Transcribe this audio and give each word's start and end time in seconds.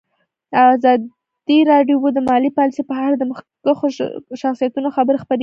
ازادي 0.75 1.57
راډیو 1.71 1.97
د 2.15 2.19
مالي 2.29 2.49
پالیسي 2.57 2.83
په 2.89 2.95
اړه 3.05 3.15
د 3.17 3.23
مخکښو 3.31 3.87
شخصیتونو 4.41 4.87
خبرې 4.95 5.17
خپرې 5.23 5.27
کړي. 5.37 5.39